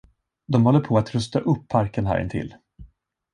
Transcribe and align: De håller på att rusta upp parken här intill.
De 0.47 0.65
håller 0.65 0.79
på 0.79 0.97
att 0.97 1.13
rusta 1.13 1.39
upp 1.39 1.67
parken 1.67 2.05
här 2.07 2.19
intill. 2.21 2.55